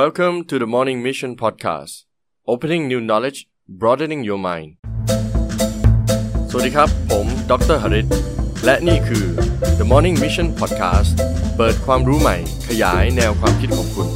[0.00, 2.04] Welcome to the Morning Mission Podcast
[2.52, 3.38] Opening New Knowledge
[3.80, 4.70] Broadening Your Mind
[6.50, 8.06] สวัสดีครับ ผมดรหริต
[8.64, 9.24] และนี่คือ
[9.78, 11.10] The Morning Mission Podcast
[11.56, 12.36] เปิดความรู้ใหม่
[12.68, 14.08] ขยายแนวความคิดของคุณ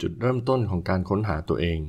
[0.00, 1.80] จุดเริ่มต้นของการค้นหาตัวเอง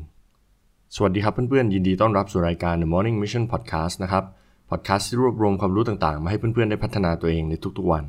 [0.96, 4.24] สวัสดีครับเพื่อนๆ ยินดีต้อนรับสู่รายการ The Morning Mission Podcast นะครับ
[4.70, 8.06] podcast ที่รวบรวมความรู้ต่างๆ มาให้เพื่อนๆ ได้พัฒนาตัวเองในทุกๆวัน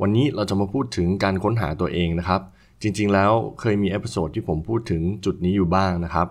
[0.00, 2.40] วันนี้เราจะมาพูดถึงการค้นหาตัวเองนะครับ
[2.82, 6.26] จริงๆแล้วเคยมี episode ที่ผมพูดถึงจุดนี้อยู่บ้างนะครับ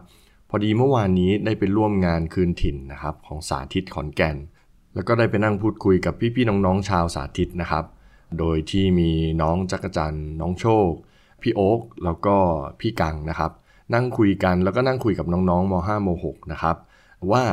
[0.49, 4.37] พอดีเมื่อวานนี้ได้ไปร่วมงานคืนถิ่นนะครับของสาธิตขอนแก่น
[4.95, 7.85] แล้วก็ได้ไปนั่งพูดคุยกับพี่ๆน้องๆชาวสาธิตนะครับ
[8.39, 10.89] โดยที่มีน้องจักรจันทร์น้องโชค
[11.41, 12.35] พี่โอ๊กแล้วก็
[12.79, 13.51] พี่กังนะครับ
[13.93, 16.75] นั่งคุยกันแล้วก็นั่งคุยกับน้องๆม 5 ม 6 นะครับ
[17.31, 17.43] ว่า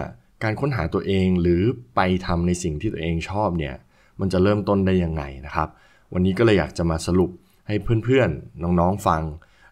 [0.42, 1.62] การค้นหาตัวเองหรือ
[1.96, 3.74] ไปทำในสิ่งที่ตัวเองชอบเนี่ย
[4.20, 5.68] มันจะเริ่มต้นได้ยังไงนะครับ
[6.12, 7.30] วันนี้ก็เลยอยากจะมาสรุป
[7.68, 9.22] ให้เพื่อนๆ น้องๆฟัง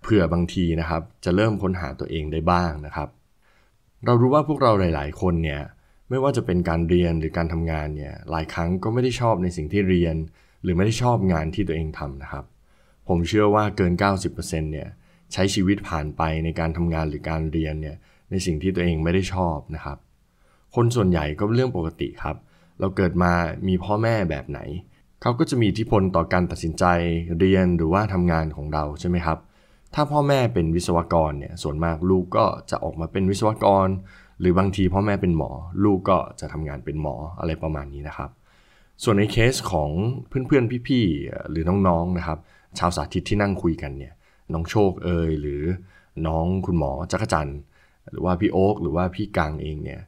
[0.03, 3.09] เผื่อบางทีนะครับ จะเริ่มค้นหาตัวเองได้บ้างนะครับ
[4.05, 5.61] เรารู้ว่าพวกเราหลาย ๆ คนเนี่ย
[6.09, 10.17] ไม่ว่าจะเป็นการเรียนหรือการทำงานเนี่ยหลายครั้งก็ไม่ได้ชอบในสิ่งที่เรียน
[10.63, 12.45] หรือไม่ได้ชอบงานที่ตัวเองทำนะครับ
[13.09, 13.93] ผมเชื่อว่าเกิน
[14.27, 14.89] 90%เนี่ย
[15.33, 17.97] ใช้ชีวิตผ่านไปในการทำงานหรือการเรียนเนี่ย
[18.31, 19.99] ในสิ่งที่ตัวเองไม่ได้ชอบนะครับ
[20.75, 22.37] คนส่วนใหญ่ก็เป็นเรื่องปกติครับ
[22.81, 23.33] เราเกิดมา
[23.69, 24.61] มีพ่อแม่แบบไหน
[25.27, 26.85] เขาก็จะมีอิทธิพลต่อการตัดสินใจ
[27.39, 29.39] เรียนหรือว่าทำงานของเราใช่ไหมครับ
[29.95, 33.89] ถ้าพ่อแม่เป็นวิศวกรเนี่ยส่วนมากลูกก็จะออกมาเป็นวิศวกร
[34.41, 35.51] หรือบางทีพ่อแม่เป็นหมอ
[35.85, 38.31] ลูกก็จะทำงานเป็นหมออะไรประมาณนี้นะครับ
[39.03, 39.91] ส่วนในเคสของ
[40.29, 42.39] เพื่อนๆพี่ๆหรือน้องๆนะครับ
[42.79, 44.13] ชาวสาธิตที่นั่งคุยกันเนี่ย
[44.53, 45.63] น้องโชคเอยหรือ
[46.27, 47.59] น้องคุณหมอจักรจันทร์
[48.11, 50.01] หรือว่าพี่โอ๊กหรือว่าพี่กังเองเนี่ย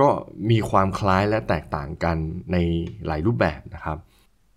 [0.00, 0.08] ก็
[0.50, 2.16] มีความคล้ายและแตกต่างกัน
[2.52, 2.56] ใน
[3.06, 3.98] หลายรูปแบบนะครับ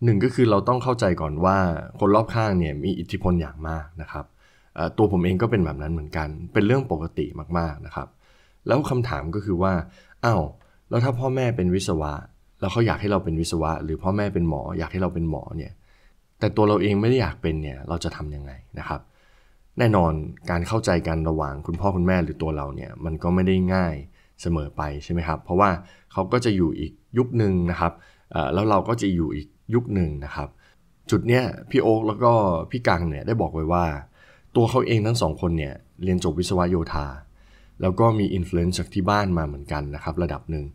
[0.03, 1.58] หนึ่งก็คือเราต้องเข้าใจก่อนว่า
[2.00, 4.26] คนรอบข้างเนี่ยมีอิทธิพลอย่างมากนะครับ
[4.98, 7.26] ตัวผมเองก็เป็นแบบนั้นเหมือนกัน เป็นเรื่องปกติ
[7.58, 8.08] มากๆนะครับ
[8.68, 9.73] แล้วคำถามก็คือว่า
[10.25, 10.42] อ้าว
[10.90, 12.13] แล้วถ้าพ่อแม่เป็นวิศวะ
[12.59, 15.72] แล้วเขาอยากให้เราเป็นวิศวะ หรือพ่อแม่เป็นหมอ อยากให้เราเป็นหมอเนี่ย
[16.40, 19.02] แต่ตัวเราเองไม่ได้อยากเป็นเนี่ยเราจะทำยังไงนะครับ
[19.79, 20.14] แน่นอน
[20.50, 23.96] การเข้าใจกันระหว่างคุณพ่อคุณแม่หรือตัวเราเนี่ยมันก็ไม่ได้ง่าย
[24.41, 25.69] เสมอไปใช่ไหมครับ เพราะว่า
[26.12, 27.94] เขาก็จะอยู่อีกยุคหนึ่งนะครับ
[28.53, 30.47] แล้วเราก็จะอยู่อีก ยุคหนึ่งนะครับ
[31.09, 32.31] จุดเนี้ยพี่โอ๊กแล้วก็
[32.72, 33.85] พี่กังเนี่ยได้บอกไว้ว่า
[34.55, 35.73] ตัวเขาเองทั้งสองคนเนี่ย
[36.03, 37.07] เรียนจบวิศวะโยธา
[37.81, 40.66] แล้วก็มีอิทธิพลจากที่บ้านมาเหมือนกันนะครับ ระดับหนึ่ง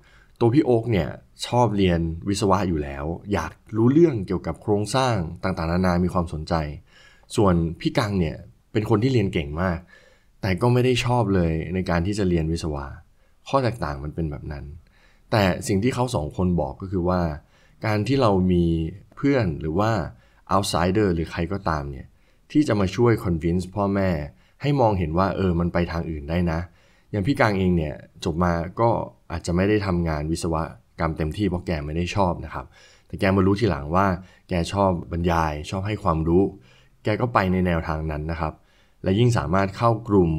[0.40, 1.08] ตัวพี่โอ๊กเนี่ย
[1.46, 6.54] ชอบเรียนวิศวะอยู่แล้ว อยากรู้เรื่องเกี่ยวกับโครงสร้างต่างๆ นานามีความสนใจ
[7.36, 8.36] ส่วนพี่กังเนี่ย
[8.72, 9.78] เป็นคนที่เรียนเก่งมาก
[10.40, 12.86] แต่ก็ไม่ได้ชอบเลยในการที่จะเรียนวิศวะ
[13.48, 14.64] ข้อแตกต่างมันเป็นแบบนั้น
[15.30, 17.20] แต่สิ่งที่เขาสองคนบอกก็คือว่า
[17.84, 18.64] การที่เรามี
[19.16, 19.90] เพื่อนหรือว่า
[20.54, 22.06] outsider หรือใครก็ตามเนี่ย
[22.52, 24.10] ที่จะมาช่วย convince พ่อแม่
[24.62, 26.60] ให้มองเห็นว่าเออมันไปทางอื่นได้นะ
[27.10, 27.94] อย่างพี่กางเองเนี่ย
[28.24, 28.88] จบมาก็
[29.32, 30.54] อาจจะไม่ได้ทำงานวิศว
[31.00, 32.66] กรรมเต็มที่เพราะแกไม่ได้ชอบนะครับ
[33.06, 34.06] แต่แกมารู้ทีหลังว่า
[34.48, 36.42] แกชอบบรรยาย ชอบให้ความรู้
[37.04, 38.52] แกก็ไปในแนวทางนั้นนะครับ
[39.02, 40.30] และยิ่งสามารถเข้ากลุ่ม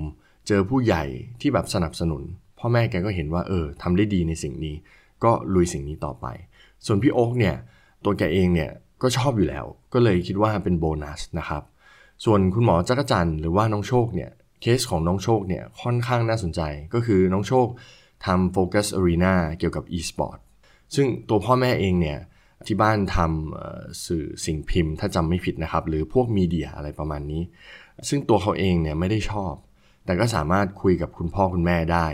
[0.47, 1.03] เจอผู้ใหญ่
[1.41, 2.23] ที่แบบสนับสนุน
[2.59, 4.75] พ่อแม่แกก็เห็นว่าเออทำได้ดีในสิ่งนี้
[5.23, 6.25] ก็ลุยสิ่งนี้ต่อไป
[6.85, 7.55] ส่วนพี่โอ๊กเนี่ย
[8.03, 8.71] ตัวแกเองเนี่ย
[9.01, 11.63] ก็ชอบอยู่แล้ว ก็เลยคิดว่าเป็นโบนัสนะครับ
[12.25, 16.61] ส่วนคุณหมอจักรจันทร์หรือว่าน้องโชคเนี่ยเคสของน้องโชคเนี่ยค่อนข้างน่าสนใจ
[16.94, 17.67] ก็คือน้องโชค
[18.25, 20.38] ทำโฟกัสอารีนาเกี่ยวกับ e-sport
[20.95, 22.19] ซึ่งตัวพ่อแม่เองเนี่ย
[22.66, 27.41] ที่บ้านทำสื่อสิ่งพิมพ์ ถ้าจำไม่ผิดนะครับ หรือพวกมีเดียอะไรประมาณนี้
[28.09, 29.53] ซึ่งตัวเขาเองเนี่ยไม่ได้ชอบ
[30.05, 32.07] แต่ก็สามารถคุยกับคุณพ่อคุณแม่ได้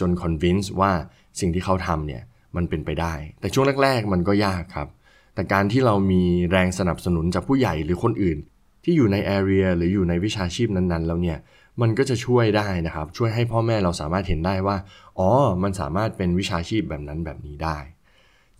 [0.00, 0.92] จน convince ว่า
[1.40, 2.22] สิ่งที่เขาทำเนี่ย
[2.56, 4.88] มันเป็นไปได้ แต่ช่วงแรก ๆ มันก็ยากครับ
[5.34, 8.38] แต่การที่เรามีแรงสนับสนุนจากผู้ใหญ่หรือคนอื่น
[8.84, 11.38] ที่อยู่ใน area หรืออยู่ในวิชาชีพนั้นๆ แล้วเนี่ย
[11.80, 14.76] มันก็จะช่วยได้นะครับ ช่วยให้พ่อแม่เราสามารถเห็นได้ว่า
[15.18, 15.30] อ๋อ
[15.62, 17.78] มันสามารถเป็นวิชาชีพแบบนั้นแบบนี้ได้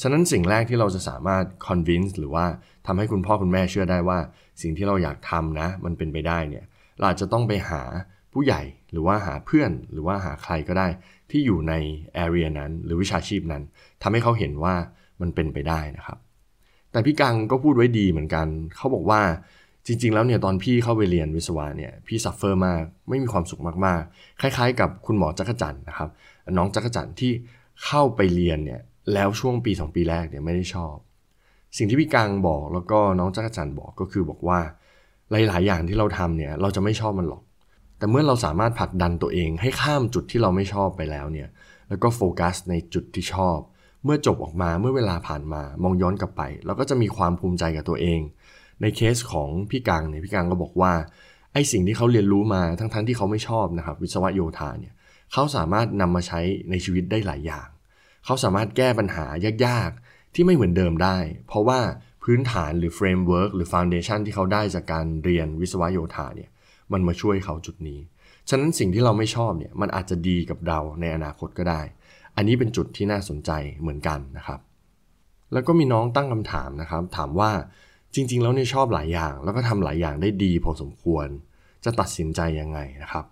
[0.03, 2.47] ฉะนั้นสิ่งแรกที่เราจะสามารถ convince หรือว่า
[2.87, 4.19] ทำให้คุณพ่อคุณแม่เชื่อได้ว่า
[4.63, 6.65] สิ่งที่เราอยากทำนะ มันเป็นไปได้เนี่ย
[7.01, 7.83] เราจะต้องไปหา
[8.33, 10.89] ผู้ใหญ่หรือว่าหาเพื่อนหรือว่าหาใครก็ได้
[11.31, 11.75] ที่อยู่ใน
[12.25, 13.63] area นั้น หรือวิชาชีพนั้น
[14.03, 14.75] ทำให้เขาเห็นว่า
[15.21, 16.19] มันเป็นไปได้นะครับ
[16.93, 19.21] แต่พี่กังก็พูดไว้ดีเหมือนกัน เขาบอกว่า
[19.87, 26.11] จริง ๆ แล้วเนี่ยตอนพี่เข้าไปเรียนวิศวะเนี่ยพี่ suffer มากไม่มีความสุขมากๆ คล้าย ๆ กับคุณหมอจักรจันนะครับ
[26.57, 27.33] น้องจักรจันที่
[27.85, 28.81] เข้าไปเรียนเนี่ย
[29.15, 30.95] แล้วช่วงปี 2 ปีแรกเนี่ยไม่ได้ชอบ
[31.77, 34.59] สิ่งที่พี่กังบอกแล้วก็น้องจักรจันบอกก็คือบอกว่า
[35.31, 37.43] หลาย ๆ อย่างที่เราทำเนี่ยเราจะไม่ชอบมันหรอก
[37.99, 41.49] แต่เมื่อเราสามารถผลักดันตัวเองให้ข้ามจุดที่เราไม่ชอบไปแล้วเนี่ย
[41.89, 43.59] แล้วก็โฟกัสในจุดที่ชอบ
[44.05, 48.21] เมื่อจบออกมาเมื่อเวลาผ่านมามองย้อนกลับไป เราก็จะมีความภูมิใจกับตัวเอง
[48.81, 50.93] ในเคสของพี่กังเนี่ยพี่กังก็บอกว่า
[51.53, 54.95] ไอ้สิ่งที่เขาเรียนรู้มาทั้งๆที่เขาไม่ชอบนะครับวิศวะโยธาเนี่ย
[55.33, 57.69] เขาสามารถนำมาใช้ในชีวิตได้หลายอย่าง
[58.25, 59.27] เขาสามารถแก้ปัญหา
[59.67, 61.19] ยากๆ ที่ไม่เหมือนเดิมได้
[61.49, 61.81] เพราะว่า
[62.23, 66.51] พื้นฐานหรือ framework หรือ foundation ที่เขาได้จากการเรียนวิศวะโยธาเนี่ย
[66.93, 68.01] มันมาช่วยเขาจุดนี้
[68.49, 71.81] ฉะนั้นสิ่งที่เราไม่ชอบเนี่ยมันอาจจะดีกับเราในอนาคตก็ได้
[72.37, 73.51] อันนี้เป็นจุดที่น่าสนใจ
[73.81, 74.61] เหมือนกันนะครับ
[75.53, 77.51] แล้วก็มีน้องตั้งคำถามนะครับ ถามว่า
[78.15, 81.27] จริง ๆ แล้วเนี่ยชอบหลายอย่าง แล้วก็ทำหลายอย่างได้ดีพอสมควร
[81.85, 83.25] จะตัดสินใจยังไงนะครับ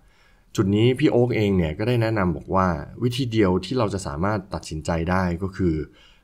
[0.55, 2.67] จุดนี้พี่โอ๊กเองเนี่ยก็ได้แนะนำบอกว่า
[3.03, 5.75] วิธีเดียวที่เราจะสามารถตัดสินใจได้ก็คือ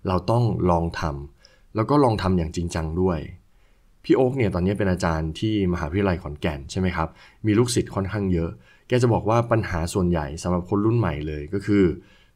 [0.07, 3.19] เราต้องลองทำแล้วก็ลองทำอย่างจริงจังด้วย
[4.11, 7.09] พี่โอ๊กเนี่ยตอนนี้เป็นอาจารย์ที่มหาวิทยาลัยขอนแก่นใช่ไหมครับ
[7.45, 8.49] มีลูกศิษย์ค่อนข้างเยอะ
[8.87, 11.83] แกจะบอกว่าปัญหาส่วนใหญ่สำหรับคนรุ่นใหม่เลยก็คือ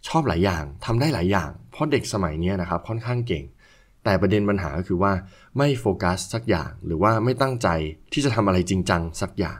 [0.08, 3.44] ชอบหลายอย่างทำได้หลายอย่าง เพราะเด็กสมัยนี้นะครับค่อนข้างเก่ง
[4.04, 5.12] แต่ประเด็นปัญหาก็คือว่า
[5.58, 7.68] ไม่โฟกัสสักอย่าง หรือว่าไม่ตั้งใจ
[8.14, 9.60] ที่จะทำอะไรจริงจังสักอย่าง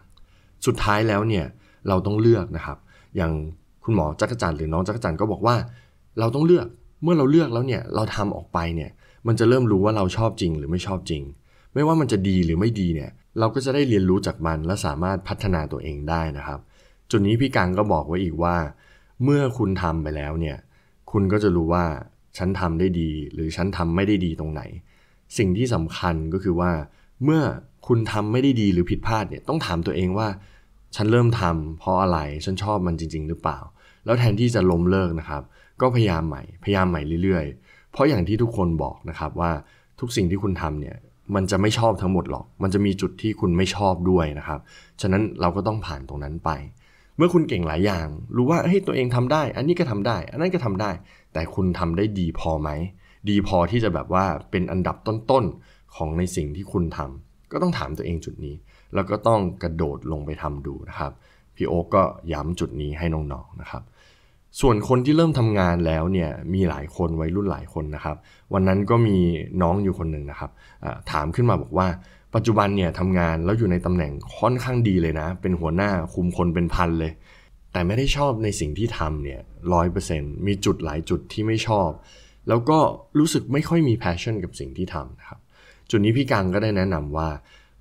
[0.66, 1.46] สุดท้ายแล้วเนี่ย
[1.88, 2.78] เราต้องเลือกนะครับ
[3.16, 3.32] อย่าง
[3.84, 5.56] คุณหมอจักรจันทร์หรือน้องจักรจันทร์ก็บอกว่า
[6.20, 6.68] เราต้องเลือก
[7.04, 8.92] เมื่อเราเลือกแล้วเนี่ยเราทำออกไปเนี่ย
[9.28, 11.24] มันจะเริ่มรู้ว่าเราชอบจริงหรือไม่ชอบจริง
[11.74, 16.60] ไม่ว่ามันจะดีหรือไม่ดีเนี่ย เราก็จะได้เรียนรู้จากมันและสามารถพัฒนาตัวเองได้นะครับ
[17.12, 18.56] จุดนี้พี่กังก็บอกไว้อีกว่า
[19.24, 20.58] เมื่อคุณทำไปแล้วเนี่ย
[21.12, 21.86] คุณก็จะรู้ว่า
[22.38, 24.62] ฉันทำได้ดี หรือฉันทำไม่ได้ดีตรงไหน
[25.38, 26.72] สิ่งที่สำคัญก็คือว่า
[27.24, 27.42] เมื่อ
[27.88, 30.28] คุณทำไม่ได้ดีหรือผิดพลาดเนี่ยต้องถามตัวเองว่า
[30.96, 33.60] ฉันเริ่มทำเพราะอะไรฉันชอบมันจริง ๆ หรือเปล่า
[34.06, 35.42] แล้วแทนที่จะล้มเลิกนะครับ
[35.82, 39.52] ก็พยายามใหม่พยายามใหม่เรื่อยๆ เพราะอย่างที่ทุกคนบอกนะครับว่า
[40.00, 40.96] ทุกสิ่งที่คุณทำเนี่ย
[41.36, 44.60] มันจะไม่ชอบทั้งหมดหรอก มันจะมีจุดที่คุณไม่ชอบด้วยนะครับ
[45.02, 46.50] ฉะนั้นเราก็ต้องผ่านตรงนั้นไป
[47.18, 50.92] เมื่อคุณเก่งหลายอย่าง รู้ว่าเฮ้ยตัวเองทำได้ อันนี้ก็ทำได้ อันนั้นก็ทำได้
[51.34, 52.70] แต่คุณทำได้ดีพอไหม
[53.30, 58.56] ดีพอที่จะแบบว่าเป็นอันดับต้นๆของในสิ่งที่คุณทำก็ต้องถามตัวเองจุดนี้
[58.94, 61.12] แล้วก็ต้องกระโดดลงไปทำดูนะครับ
[61.56, 62.04] พี่โอ๊กก็
[62.34, 63.84] ย้ำจุดนี้ให้น้องๆนะครับ
[64.62, 68.18] ส่วนคนที่เริ่มทำงานแล้วเนี่ยมีหลายคนวัยรุ่นหลายคนนะครับ
[68.54, 69.18] วันนั้นก็มี
[69.62, 70.52] น้องอยู่คนหนึ่งนะครับ
[71.12, 71.88] ถามขึ้นมาบอกว่า
[72.36, 77.12] ปัจจุบันเนี่ยทำงานแล้วอยู่ในตำแหน่งค่อนข้างดีเลยนะ เป็นหัวหน้าคุมคนเป็นพันเลย
[77.72, 79.40] แต่ไม่ได้ชอบในสิ่งที่ทำเนี่ย
[79.74, 81.90] ร้อยเปอร์เซ็นต์มีจุดหลายจุดที่ไม่ชอบ
[82.48, 82.80] แล้วก็
[83.20, 85.40] รู้สึกไม่ค่อยมี passion กับสิ่งที่ทำนะครับ
[85.90, 87.30] จุดนี้พี่กังก็ได้แนะนำว่า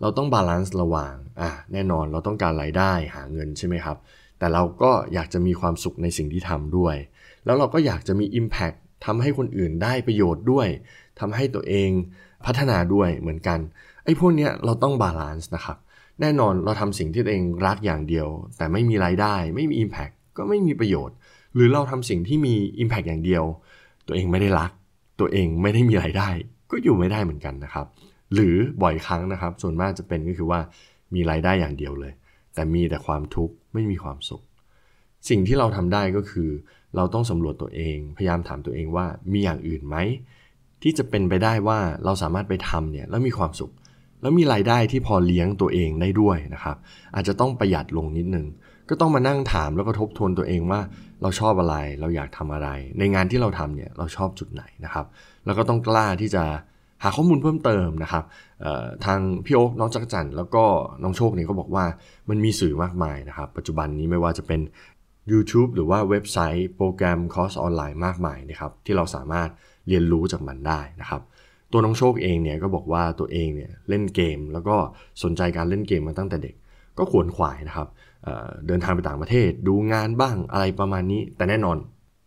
[0.01, 3.97] เราต้อง balance ระหว่างอะแน่นอนเราต้องการรายได้หาเงินใช่ไหมครับ
[4.43, 6.97] แต่เราก็อยากจะมีความสุขในสิ่งที่ทำด้วย
[7.45, 10.69] แล้วเราก็อยากจะมี Impact ทำให้คนอื่นได้ประโยชน์ด้วย
[11.21, 11.91] ทำให้ตัวเอง
[12.47, 13.59] พัฒนาด้วยเหมือนกัน
[14.05, 15.77] ไอ้พวกเนี้ยเราต้อง balance นะครับ
[16.21, 21.17] แน่นอนเราทำสิ่งที่ตัวเองรักอย่างเดียว แต่ไม่มีรายได้ ไม่มี Impact ก็ไม่มีประโยชน์
[21.55, 23.45] หรือเราทำสิ่งที่มี Impact อย่างเดียว
[24.07, 24.71] ตัวเองไม่ได้รัก
[25.21, 26.29] ตัวเองไม่ได้มีรายได้
[26.71, 27.87] ก็อยู่ไม่ได้เหมือนกันนะครับ
[28.35, 30.61] หรือบ่อยครั้งนะครับ ส่วนมากจะเป็นก็คือว่า
[31.15, 32.13] มีรายได้อย่างเดียวเลย
[32.55, 34.43] แต่มีแต่ความทุกข์ ไม่มีความสุข
[35.29, 36.51] สิ่งที่เราทำได้ก็คือ
[36.97, 39.97] เราต้องสำรวจตัวเอง พยายามถามตัวเองว่ามีอย่างอื่นไหม
[40.83, 43.73] ที่จะเป็นไปได้ว่าเราสามารถไปทำเนี่ยแล้วมีความสุข
[44.23, 46.77] แล้วมีรายได้ที่พอเลี้ยงตัวเองได้ด้วยนะครับ
[47.15, 48.47] อาจจะต้องประหยัดลงนิดนึง
[48.89, 50.81] ก็ต้องมานั่งถามแล้วก็ทบทวนตัวเองว่า
[51.23, 55.07] เราชอบอะไรเราอยากทำอะไร ในงานที่เราทำเนี่ยเราชอบจุดไหนนะครับ
[55.45, 56.45] แล้วก็ต้องกล้าที่จะ
[57.03, 58.25] หาข้อมูลเพิ่มเติมนะครับ
[59.05, 60.65] ทางพี่โอ๊กน้องจักรจันแล้วก็
[61.03, 61.85] น้องโชคเนี่ยก็บอกว่า
[62.29, 64.61] มันมีสื่อมากมายนะครับ ปัจจุบันนี้ไม่ว่าจะเป็น
[65.33, 69.49] YouTube หรือว่าเว็บไซต์โปรแกรมคอร์สออนไลน์มากมายนะครับที่เราสามารถ
[69.89, 71.23] เรียนรู้จากมันได้นะครับ
[71.73, 74.77] ตัวน้องโชคเองเนี่ยก็บอกว่าตัวเองเนี่ยเล่นเกม แล้วก็
[75.23, 76.55] สนใจการเล่นเกมมาตั้งแต่เด็ก
[76.99, 78.27] ก็ขวนขวายนะครับ
[78.67, 81.77] เดินทางไปต่างประเทศ ดูงานบ้างอะไรประมาณนี้ แต่แน่นอน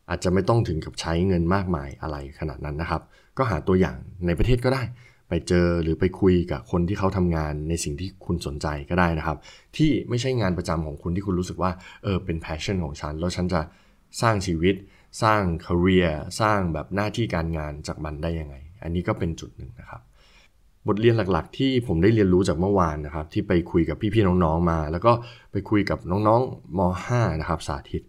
[0.10, 3.02] อาจจะไม่ต้องถึงกับใช้เงินมากมายอะไรขนาดนั้นนะครับ
[3.38, 4.84] ก็หาตัวอย่างในประเทศก็ได้
[5.30, 9.38] ไปเจอหรือไปคุยกับคนที่เขาทำงานในสิ่งที่คุณสนใจก็ได้นะครับ
[9.78, 11.72] ที่ไม่ใช่งานประจำของคุณที่คุณรู้สึกว่า
[12.04, 13.62] เออเป็น passion ของฉัน แล้วฉันจะ
[14.22, 14.76] สร้างชีวิต
[15.24, 16.12] สร้าง career
[16.42, 20.02] สร้างแบบหน้าที่การงานจากมันได้ยังไง อันนี้ก็เป็นจุดหนึ่งนะครับ
[20.88, 25.12] บทเรียนหลักๆ ที่ผมได้เรียนรู้จากเมื่อวานนะครับ ที่ไปคุยกับพี่ๆน้องๆมา แล้วก็
[25.52, 28.02] ไปคุยกับน้องๆม .5 นะครับสาธิต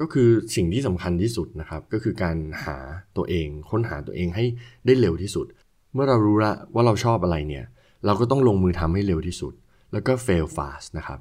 [0.00, 2.76] ก็คือสิ่งที่สำคัญที่สุดนะครับ ก็คือการหา
[3.16, 4.44] ตัวเอง ค้นหาตัวเองให้
[4.86, 5.46] ได้เร็วที่สุด
[5.94, 7.64] เมื่อเรารู้ละว่าเราชอบอะไรเนี่ย
[8.06, 9.52] เราก็ต้องลงมือทำให้เร็วที่สุด
[9.92, 11.18] แล้วก็ fail fast นะครับ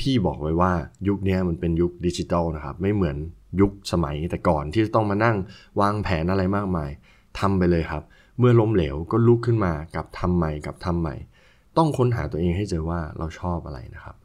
[0.00, 0.72] พี่ๆบอกไว้ว่า
[1.08, 3.16] ยุคนี้มันเป็นยุคดิจิตอลนะครับ ไม่เหมือน
[3.60, 5.36] ยุคสมัยแต่ก่อนที่จะต้องมานั่ง
[5.80, 6.90] วางแผนอะไรมากมาย
[7.40, 8.02] ทำไปเลยครับ
[8.38, 11.16] เมื่อล้มเหลวก็ลุกขึ้นมากับทำใหม่กับทำใหม่
[11.76, 14.16] ต้องค้นหาตัวเองให้เจอว่าเราชอบอะไรนะครับ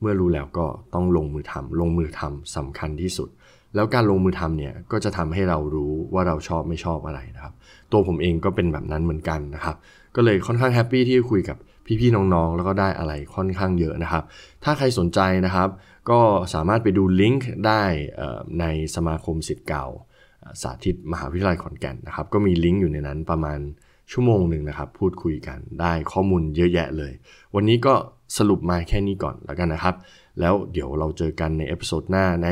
[0.00, 3.28] เมื่อรู้แล้วก็ต้องลงมือทำลงมือทำสำคัญที่สุด
[3.74, 7.54] แล้วการลงมือทำเนี่ยก็จะทำให้เรารู้ว่าเราชอบไม่ชอบอะไรนะครับ
[7.92, 9.76] ตัวผมเองก็เป็นแบบนั้นเหมือนกันนะครับ
[10.16, 11.56] ก็เลยค่อนข้างแฮปปี้ที่คุยกับ
[12.00, 14.24] พี่ๆน้องๆ แล้วก็ได้อะไรค่อนข้างเยอะนะครับ
[14.64, 15.68] ถ้าใครสนใจนะครับ
[16.10, 16.20] ก็
[16.54, 17.82] สามารถไปดูลิงก์ได้
[18.60, 18.64] ใน
[18.96, 19.86] สมาคมศิษย์เก่า
[20.62, 23.58] สาธิตมหาวิทยาลัยขอนแก่นนะครับ ก็มีลิงก์อยู่ในนั้นประมาณ
[24.12, 27.12] ชั่วโมงหนึ่งนะครับ พูดคุยกันได้ข้อมูลเยอะแยะเลย
[27.54, 27.94] วันนี้ก็
[28.36, 29.94] สรุปมาแค่นี้ก่อนแล้วกันนะครับ
[30.40, 32.48] แล้วเดี๋ยวเราเจอกันใน episode หน้าใน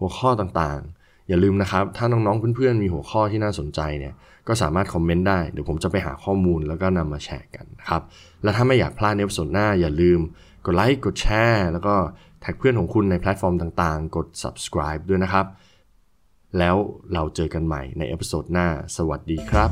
[0.00, 4.14] หัวข้อต่างๆ อย่าลืมนะครับ ถ้าน้องๆเพื่อนๆมีหัวข้อที่น่าสนใจเนี่ย
[4.48, 8.02] ก็สามารถ comment ได้เดี๋ยวผมจะไปหาข้อมูลแล้วก็นำมาแชร์กันนะครับ
[8.42, 10.20] และถ้าไม่อยากพลาดใน episode หน้าอย่าลืม
[10.66, 11.94] กดไลค์กดแชร์แล้วก็
[12.40, 15.46] tag เพื่อนของคุณในแพลตฟอร์มต่างๆ กด subscribe ด้วยนะครับ
[16.58, 16.76] แล้ว
[17.12, 19.70] เราเจอกันใหม่ใน episode หน้า สวัสดีครับ